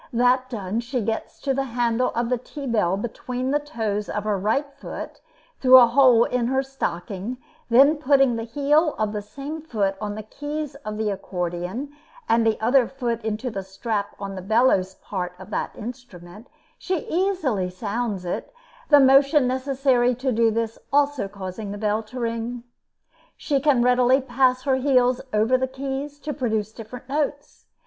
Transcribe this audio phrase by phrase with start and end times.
[0.11, 4.35] That done, she gets the handle of the tea bell between the toes of her
[4.35, 5.21] right foot,
[5.59, 7.37] through a hole in the stocking,
[7.69, 11.93] then putting the heel of the same foot on the keys of the accordeon,
[12.27, 16.47] and the other foot into the strap on the bellows part of that instrument,
[16.79, 18.51] she easily sounds it,
[18.89, 22.63] the motion necessary to do this also causing the bell to ring.
[23.37, 27.67] She can readily pass her heels over the keys to produce different notes.